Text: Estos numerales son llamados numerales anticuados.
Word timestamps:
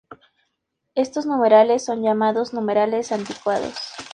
Estos 0.95 1.27
numerales 1.27 1.85
son 1.85 2.01
llamados 2.01 2.53
numerales 2.55 3.11
anticuados. 3.11 3.77